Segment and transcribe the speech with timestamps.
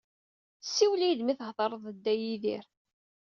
[0.63, 2.65] Siwel-iyi-d mi thedreḍ d Dda Yidir.